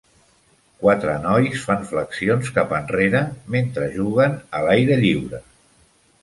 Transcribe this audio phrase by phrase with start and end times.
[0.83, 3.21] Quatre noies fan flexions cap enrere
[3.57, 5.43] mentre juguen a l'aire lliure.